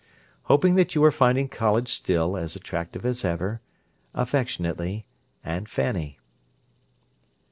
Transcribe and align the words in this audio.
Hoping 0.45 0.73
that 0.77 0.95
you 0.95 1.03
are 1.03 1.11
finding 1.11 1.47
college 1.47 1.89
still 1.89 2.35
as 2.35 2.55
attractive 2.55 3.05
as 3.05 3.23
ever, 3.23 3.61
Affectionately, 4.15 5.05
Aunt 5.43 5.69
Fanny. 5.69 6.17